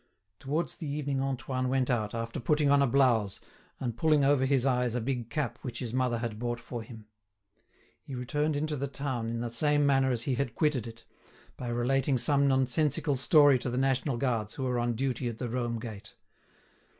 [0.39, 3.39] Towards the evening Antoine went out, after putting on a blouse,
[3.79, 7.05] and pulling over his eyes a big cap which his mother had bought for him.
[8.01, 11.05] He returned into the town in the same manner as he had quitted it,
[11.55, 15.49] by relating some nonsensical story to the national guards who were on duty at the
[15.49, 16.15] Rome Gate.